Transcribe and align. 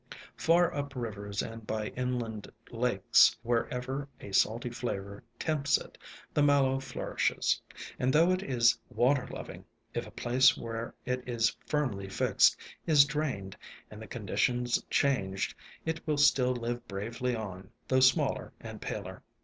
Far 0.35 0.73
up 0.73 0.95
rivers 0.95 1.43
and 1.43 1.67
by 1.67 1.89
inland 1.89 2.51
lakes, 2.71 3.37
wherever 3.43 4.09
a 4.19 4.31
salty 4.31 4.71
flavor 4.71 5.23
tempts 5.37 5.77
it, 5.77 5.95
the 6.33 6.41
Mallow 6.41 6.79
flourishes; 6.79 7.61
and 7.99 8.11
though 8.11 8.31
it 8.31 8.41
is 8.41 8.75
water 8.89 9.27
loving, 9.27 9.63
if 9.93 10.07
a 10.07 10.11
place 10.11 10.57
where 10.57 10.95
it 11.05 11.29
is 11.29 11.55
firmly 11.67 12.09
fixed 12.09 12.57
is 12.87 13.05
drained, 13.05 13.55
and 13.91 14.01
the 14.01 14.07
conditions 14.07 14.83
changed, 14.89 15.53
it 15.85 16.07
will 16.07 16.17
still 16.17 16.55
live 16.55 16.87
bravely 16.87 17.35
on, 17.35 17.69
though 17.87 17.99
smaller 17.99 18.51
and 18.59 18.81
paler. 18.81 19.21